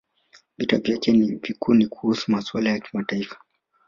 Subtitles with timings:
[0.57, 1.11] Vita vyake
[1.43, 3.37] vikuu ni kuhusu masuala ya kimataifa